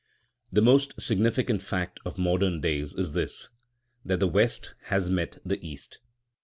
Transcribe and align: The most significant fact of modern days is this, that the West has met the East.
The 0.51 0.63
most 0.63 0.99
significant 0.99 1.61
fact 1.61 1.99
of 2.05 2.17
modern 2.17 2.59
days 2.59 2.95
is 2.95 3.13
this, 3.13 3.49
that 4.03 4.19
the 4.19 4.27
West 4.27 4.73
has 4.85 5.11
met 5.11 5.37
the 5.45 5.63
East. 5.63 5.99